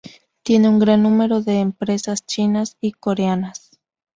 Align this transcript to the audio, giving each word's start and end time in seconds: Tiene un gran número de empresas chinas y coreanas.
Tiene 0.41 0.67
un 0.67 0.79
gran 0.79 1.03
número 1.03 1.43
de 1.43 1.59
empresas 1.59 2.25
chinas 2.25 2.75
y 2.81 2.93
coreanas. 2.93 3.79